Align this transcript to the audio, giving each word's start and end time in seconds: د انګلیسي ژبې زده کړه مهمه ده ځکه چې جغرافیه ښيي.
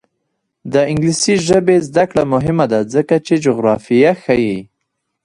د 0.73 0.75
انګلیسي 0.91 1.35
ژبې 1.47 1.75
زده 1.87 2.03
کړه 2.09 2.23
مهمه 2.33 2.65
ده 2.71 2.79
ځکه 2.93 3.15
چې 3.25 3.33
جغرافیه 3.45 4.11
ښيي. 4.23 4.57